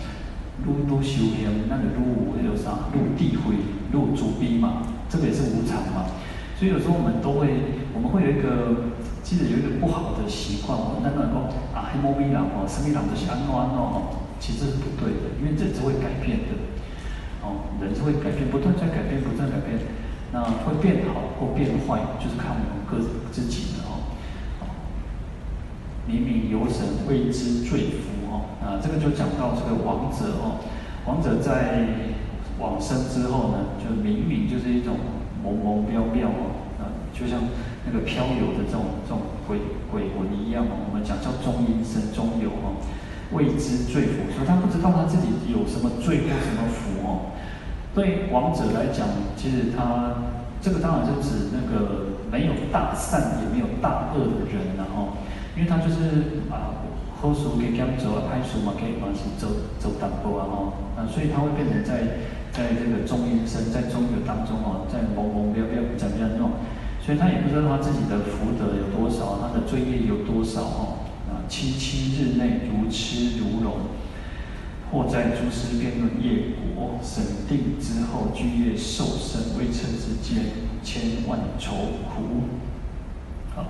[0.62, 1.98] 愈愈修行，那个愈
[2.38, 3.56] 那个啥，愈智慧，
[3.90, 6.06] 愈慈悲嘛，这个也是无常嘛。
[6.54, 11.34] 所以有时候我们都会，我们会有一个，其实有一个不好的习惯哦，那个讲
[11.74, 16.54] 啊，黑猫咪人哦，什么人都是安怎安怎哦，其实是不对的，因为这只会改变的。
[17.42, 19.82] 哦，人是会改变，不断在改变，不断改变，
[20.32, 22.96] 那会变好或变坏，就是看我们各
[23.30, 24.00] 自己的哦。
[26.06, 28.48] 明明有神为之罪福哦。
[28.64, 30.56] 啊，这个就讲到这个王者哦，
[31.04, 31.84] 王者在
[32.58, 34.96] 往生之后呢，就明明就是一种
[35.44, 37.38] 朦朦胧胧哦，啊，就像
[37.84, 39.58] 那个飘游的这种这种鬼
[39.90, 40.80] 鬼魂一样哦。
[40.88, 42.80] 我们讲叫中阴身中有哦，
[43.32, 47.36] 谓之罪福，所以他不知道他自己有什么罪或什么福哦。
[47.94, 50.14] 对王者来讲，其实他
[50.60, 55.16] 这个当然是指那个没有大善也没有大恶的人然后，
[55.56, 56.80] 因为他就是啊。
[57.22, 62.18] 好事可以这样做，坏事嘛可以嘛是做做淡薄啊吼，啊所以他会变成在
[62.50, 66.50] 在这个中阴身，在中有当中哦，在朦胧胧胧怎么样弄，
[66.98, 73.86] 所以他也不知道他自己的福德有多少，他的罪业有多少哦，啊七七日内如痴如聋，
[74.92, 80.44] 或在诸师辩论业果审定之后，具业受身未测之间，
[80.84, 81.72] 千万愁
[82.06, 82.44] 苦，
[83.56, 83.64] 好。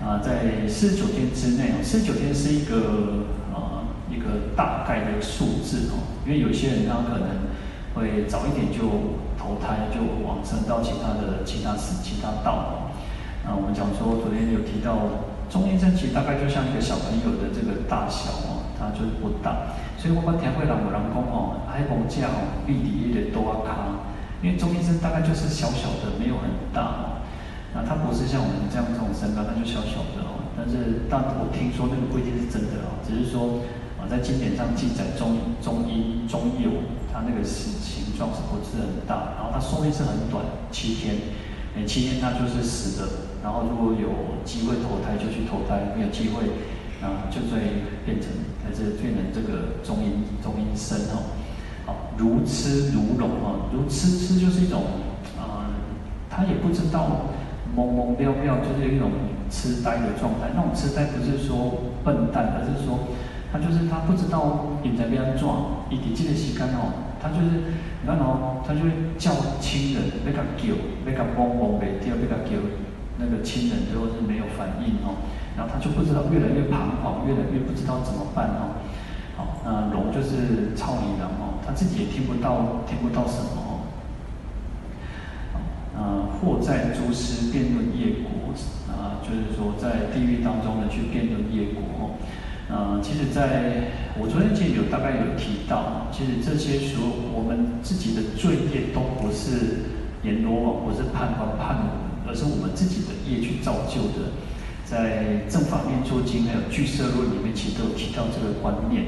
[0.00, 7.48] 啊，在四十九天之内哦，四十九天是一个啊一个大概的数字哦，因为有些人他可能
[7.94, 8.80] 会早一点就
[9.38, 12.72] 投胎，就往生到其他的其他寺、其他道哦。
[13.44, 19.76] 那我们讲说，昨天有提到中阴身其实大概就像一个小朋友的这个大小哦，它就是不大。
[20.06, 24.06] 所以我们天会让我人讲哦，海公家哦，立地的多啊卡，
[24.38, 27.26] 因为中阴身大概就是小小的，没有很大。
[27.74, 30.46] 那它不是像我们这样这种身高，他就小小的哦。
[30.54, 33.66] 但是，但我听说那个不一定是真的哦，只是说
[33.98, 39.34] 啊，在经典上记载中中医中有，它那个形形状是不是很大？
[39.34, 41.18] 然后它寿命是很短，七天，
[41.74, 43.10] 每七天它就是死的。
[43.42, 46.46] 然后如果有机会投胎就去投胎，没有机会
[47.02, 48.30] 啊，就会变成
[48.66, 51.30] 还是最能这个中阴中阴身哦。
[51.86, 54.82] 好，如痴如聋啊，如痴痴就是一种
[55.38, 55.70] 啊，
[56.28, 57.30] 他也不知道。
[57.76, 59.10] 懵懵妙妙，就是一种
[59.50, 60.48] 痴呆的状态。
[60.56, 63.12] 那种痴呆不是说笨蛋，而是说
[63.52, 65.84] 他就是他不知道应该怎样做。
[65.90, 67.68] 一提这个时间哦，他就是
[68.00, 69.28] 你看哦，他就会叫
[69.60, 72.56] 亲人，要甲叫，要甲懵懵袂掉，要甲叫，
[73.18, 75.20] 那个亲人最后是没有反应哦，
[75.56, 78.76] 然后他就不知道越来越彷徨，越来越不知道怎么办哦。
[79.36, 83.70] 好，那龙就是草泥人哦，他自己也听不到，听不到什么哦。
[85.96, 88.52] 呃，或在诸师辩论业果，
[88.92, 92.20] 啊、就是说在地狱当中呢去辩论业果哦。
[92.68, 99.88] 呃，其实在我昨天记得有大概有提到，其实这些时候我们自己的罪业都不是
[100.22, 104.32] 阎罗王，不是判官判我们，而是我们自己的业去造就的。
[104.88, 109.06] 在《正法念处经》还有《俱舍论》里面，其实都有提到这个观念。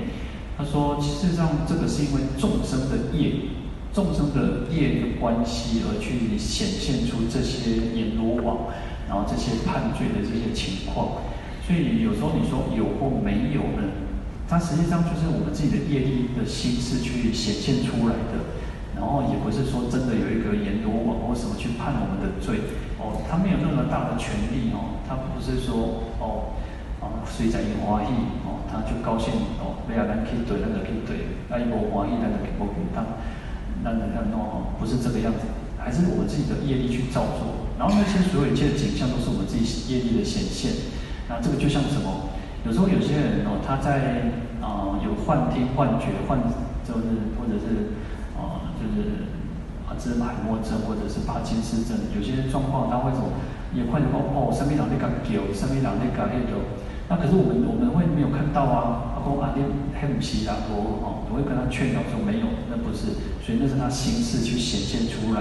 [0.59, 3.57] 他说，事实上这个是因为众生的业。
[3.91, 8.69] 众生的业的关系而去显现出这些阎罗王，
[9.09, 11.25] 然后这些判罪的这些情况，
[11.67, 13.89] 所以有时候你说有或没有呢？
[14.47, 18.61] 它实际上就是我们自己的业力的心思去显现出来的，
[18.95, 22.61] 然后也不是说真的有一个阎罗王或什么去判我们的罪
[23.29, 26.57] 他没有那么大的权力哦，他不是说哦
[27.01, 28.13] 啊谁在有欢喜
[28.45, 33.05] 哦，他就高兴哦，不要咱去对，咱就去怼，那一无欢喜，咱就给无给当。
[33.85, 35.47] 那那那哦，不是这个样子，
[35.79, 40.73] 还是我们自己的业力去造作，然后那些所有一切的景象都是我们自己业力的显现。
[41.29, 42.35] 那这个就像什么？
[42.67, 46.43] 有时候有些人哦，他在啊、有幻听、幻觉、幻
[46.83, 47.95] 就是或者是
[48.35, 49.31] 啊、就是
[49.89, 53.33] 阿兹海默症或者是帕金斯症，有些状况他会什么？
[53.73, 56.57] 也幻觉哦，身边人那个狗，身边人那个那个。
[57.09, 59.65] 那可是我们我们会没有看到啊，阿公阿爹
[59.97, 65.41] 黑姆西拉多哦，我会跟他劝导说没有，那不是，所以那是他心事去显现出来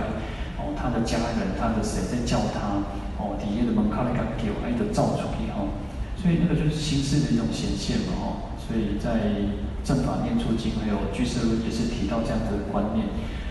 [0.59, 2.83] 哦，他的家人，他的谁在叫他
[3.19, 5.71] 哦，底下的门靠那个给爱的造出来哦，
[6.15, 8.27] 所以那个就是心事的一种显现嘛哦，
[8.59, 9.47] 所以在
[9.83, 13.07] 正法念处经还有居士也是提到这样子的观念，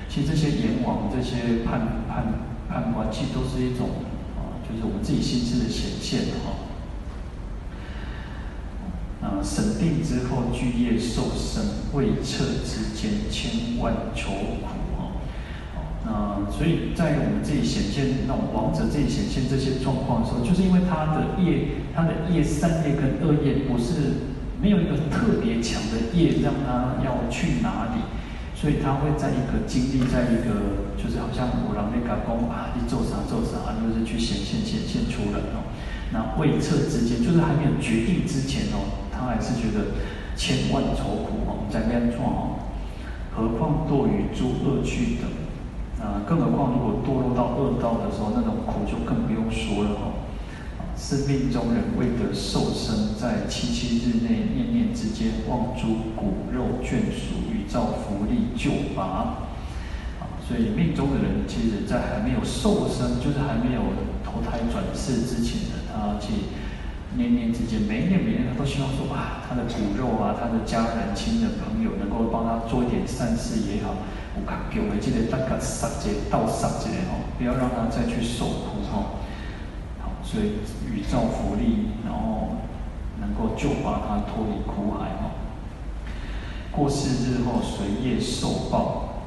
[0.09, 2.25] 其实这些阎王这些判判
[2.69, 3.89] 判官其实都是一种
[4.37, 6.53] 啊，就是我们自己心事的显现哈。
[9.23, 15.19] 啊，审定之后，具业受生，未测之间，千万愁苦哦。
[16.05, 24.31] 那所以在我们自己显现，那种王者自己显现这些状况的时候，就是因为他的业，他的业善业跟恶业不是
[24.63, 28.03] 没有一个特别强的业让他要去哪里，
[28.57, 35.69] 所以他会在一个经历，在一个就是好像五郎那个功啊，你做啥做啥，就是去显现显现出来哦。
[36.11, 39.05] 那未测之间，就是还没有决定之前哦。
[39.13, 40.01] 他还是觉得
[40.35, 42.41] 千万愁苦哦，在边创哦，
[43.37, 45.29] 何况堕于诸恶趣等，
[46.01, 50.25] 啊，更何况如果堕落到恶道的时候，那种苦就更不用说了哦。
[50.97, 59.49] 生命中人为得受生，在七七日内念念之间，望诸骨肉眷属，造福利救拔。
[60.47, 63.83] 所以命中的人，其实在还没有受生，就是还没有
[64.25, 66.33] 投胎转世之前呢，他去。
[67.17, 73.95] 念念之间，每一年每一念，他都希望说啊，他的骨肉啊，他的家人、亲人、朋友，能够帮他做一点善事也好，
[74.37, 79.25] 我看给我们记得大概杀劫到杀劫哦，不要让他再去受苦哦。
[80.03, 80.61] 好，所以
[80.93, 82.61] 宇宙福利，然后
[83.19, 85.36] 能够救拔他脱离苦海哦。
[86.77, 89.25] 过世日后随业受报，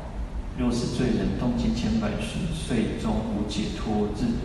[0.55, 4.37] 若是罪人，动经千百岁，岁终无解脱日。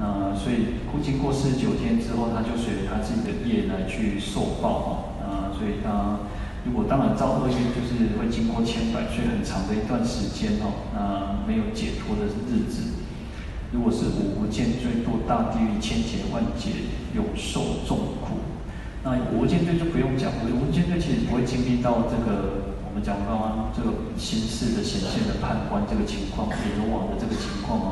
[0.00, 4.88] 呃，所以经过四十九天之后，他就随着他自己的业来去受报哦。
[5.20, 6.20] 呃，所以他
[6.64, 13.04] 如果当然造恶业，就是会经过千百岁很长的一段时间哦，那没有解脱的日子。
[13.70, 16.70] 如果是无无间罪堕大地狱千劫万劫，
[17.12, 18.40] 有受重苦。
[19.08, 27.88] 那无间罪就不用讲，无间罪其实不会经历到这个我们讲刚刚这个心事的显现的判官这个情况，阎罗王的这个情况哦。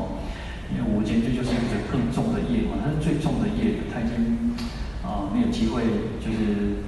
[0.69, 4.53] 因为无间罪就是一个更重的业嘛，它是最重的业，他已经
[4.99, 5.81] 啊、呃、没有机会，
[6.19, 6.83] 就是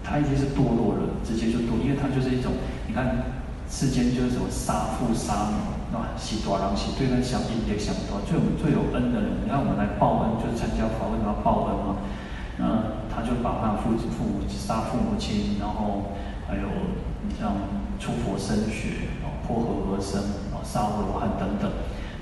[0.00, 2.54] 他已经是堕落了，直接就堕，因为他就是一种，
[2.86, 3.34] 你看
[3.68, 11.98] 世间就是什么杀父杀母，啊，喜多郎喜对他想应也想多，最有最有恩的人，你看我们来报恩，就是参加法会然后报恩嘛，
[12.62, 16.12] 那他就把他父父母杀父母亲，然后
[16.46, 16.68] 还有
[17.24, 17.56] 你像
[17.98, 20.20] 出佛身血，啊，破和合僧，
[20.52, 21.72] 啊，杀罗汉等等。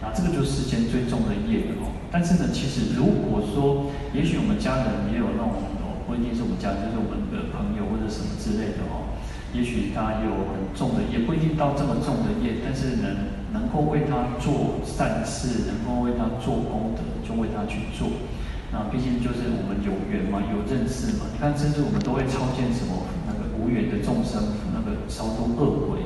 [0.00, 1.90] 那，这个就是世间最重的业哦。
[2.12, 5.50] 但是呢，其实如果说，也许我们家人也有那种
[5.82, 9.18] 哦，不一定是我们家人，就是我们的朋友或者什么之类的哦。
[9.50, 18.06] 也许他有很重的业，不一定到这么重的业，但是能能够为他做善事，能够为他做功德，就为他去做。
[18.74, 21.30] 那毕竟就是我们有缘嘛，有认识嘛。
[21.30, 24.42] 你看，甚至我们都会超荐什么那个无缘的众生，
[24.74, 26.02] 那个超度恶鬼。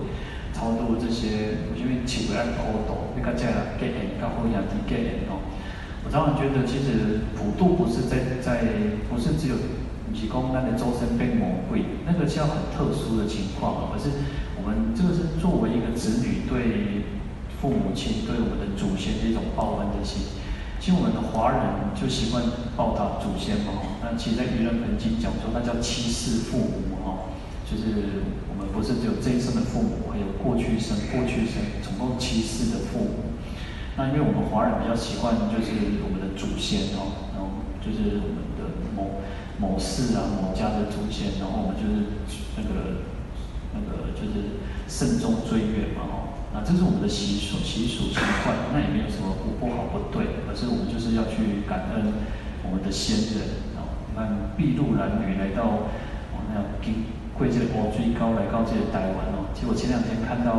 [0.53, 5.39] 超度这些，因为起不来高度，你看这样结缘，较好也提结缘哦。
[6.03, 8.67] 我常常觉得，其实普渡不是在在，
[9.09, 9.55] 不是只有
[10.13, 14.11] 提供那个周身被魔鬼，那个叫很特殊的情况，而是
[14.59, 17.07] 我们这个是作为一个子女对
[17.63, 20.27] 父母亲、对我们的祖先的一种报恩的心。
[20.81, 21.59] 其实我们的华人
[21.93, 22.43] 就习惯
[22.77, 27.35] 报答祖先嘛，那其实在《愚人盆经》讲说，那叫七世父母哈，
[27.69, 33.35] 就是我们不是只有这一生的父母，还有过去生、过去生，总共七世的父母。
[33.99, 39.19] 那因为我们华人比较习惯，就是我们的祖先哦，然后就是我们的某
[39.59, 42.23] 某氏啊、某家的祖先，然后我们就是
[42.55, 43.03] 那个
[43.75, 46.38] 那个就是慎重追远嘛哦。
[46.53, 52.13] 那这是我们的习俗、习俗习惯，那也没有什么不不好不对，而是我们就是要去感恩
[52.65, 54.09] 我们的先人哦。
[54.17, 54.25] 那，
[54.57, 55.63] 筚路蓝缕来到
[56.33, 57.05] 哦那样经
[57.37, 59.49] 过这个乌水沟来到这个台湾哦。
[59.55, 60.53] 其实我前两天看到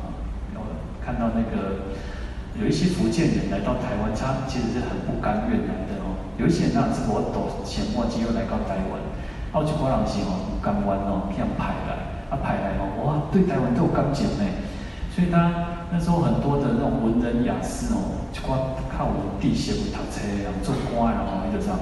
[0.00, 0.10] 啊，
[0.54, 0.60] 有
[1.04, 1.94] 看到那个。
[2.60, 6.20] 有一些福建人来到台湾，他其实是很不甘愿来的哦。
[6.36, 9.00] 有一些人是我懂钱货机又来到台湾，
[9.56, 11.96] 澳洲可能是哦，甘湾哦，这样派来，
[12.28, 14.44] 啊派来哦，哇，对台湾都有感情呢。
[15.14, 21.76] 所以他那时候很多的那种文人雅士哦，就靠靠我地协会读册，然后做官，然后那个啥，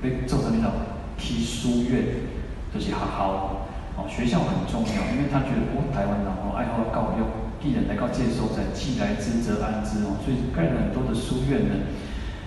[0.00, 0.72] 被做成那种
[1.18, 2.24] 批书院，
[2.72, 7.22] 就是好好哦，学校很重要，因为他觉得哦，台湾人哦爱好教育。
[7.62, 11.94] 艺人来到接收，在既来之则安之哦，所以盖了很多的书院呢。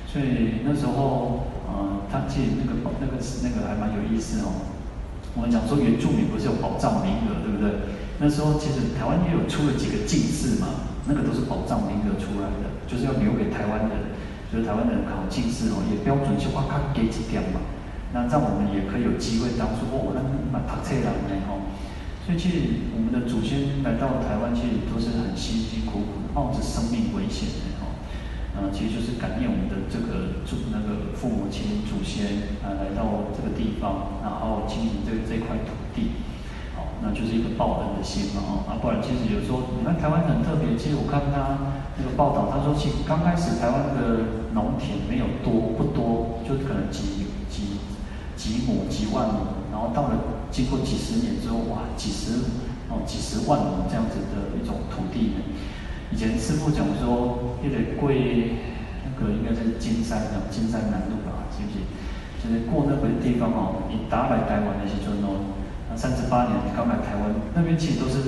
[0.05, 4.51] 所以那时候，呃，他借那个那个那个还蛮有意思哦。
[5.33, 7.95] 我们讲说原住民不是有保障名额，对不对？
[8.19, 14.15] 那时候其实台湾也有出了几个进士嘛，那个都是保障名额出来的，就是要留给台湾人，
[14.51, 17.59] 就是台湾人考进士哦，也标准就哇卡给几点嘛，
[18.13, 21.67] 那让我们也可以有机会当初哦，那蛮读册人呢哦。
[22.25, 27.99] 所以其实我们的祖先来到台湾，其实都是很辛辛苦苦，冒着生命危险的哦。
[28.57, 36.25] 嗯，其实就是感念我们的这个祖那个父母亲祖先啊，来到这个地方，然后经营这这块土地，
[37.01, 38.51] 那就是一个报恩的心嘛哦。
[38.67, 47.81] 啊，不然其实有时候你看台湾很特别，其实我看他那个报道，他说其实刚开始台湾的农田没有多不多，就可能几几
[48.35, 49.67] 几亩几万亩。
[49.71, 52.39] 然后到了经过几十年之后，哇，几十
[52.87, 55.43] 哦几十万亩这样子的一种土地呢。
[56.11, 61.83] 以前师傅讲说，那个过那个应该是金山的金山南路吧，是不是？
[62.39, 65.57] 就是过那个地方哦，你打来台湾的时候哦，
[65.93, 68.19] 三十八年刚来台湾，那边其实都是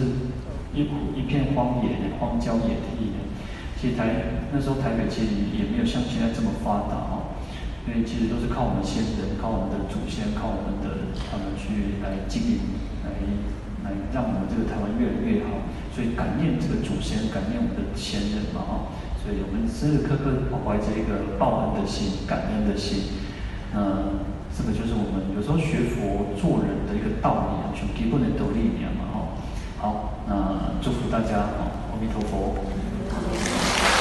[0.73, 0.85] 一
[1.17, 3.17] 一片荒野荒郊野地的。
[3.79, 7.33] 其实台那时候台北其实也没有像现在这么发达哦。
[7.87, 12.59] 因为其实都是靠我们先人，靠我们的祖先，靠我们的他们去来经营，
[13.07, 13.15] 来
[13.87, 15.63] 来让我们这个台湾越来越好。
[15.95, 18.71] 所以感念这个祖先，感念我们的先人嘛，哈。
[19.23, 23.23] 所以我们时时刻刻怀着一个报恩的心、感恩的心。
[23.71, 24.19] 嗯，
[24.57, 29.37] 这个就是我们有时候学佛做人的一个道理啊，就基本的道理嘛，哈。
[29.77, 32.55] 好，那祝福大家，阿弥陀佛。